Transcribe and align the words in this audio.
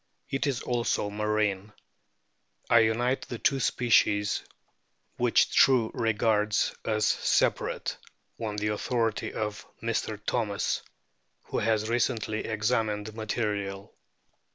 It 0.31 0.47
is 0.47 0.63
also 0.63 1.11
marine. 1.11 1.73
I 2.71 2.79
unite 2.79 3.21
the 3.27 3.37
two 3.37 3.59
species 3.59 4.41
which 5.17 5.55
True 5.55 5.91
regards 5.93 6.73
as 6.83 7.05
separate 7.05 7.97
f 8.39 8.43
on 8.47 8.55
the 8.55 8.69
authority 8.69 9.31
of 9.31 9.63
Mr. 9.79 10.19
Thomas,! 10.25 10.81
wno 11.51 11.63
nas 11.63 11.87
recently 11.87 12.45
examined 12.45 13.13
material. 13.13 13.93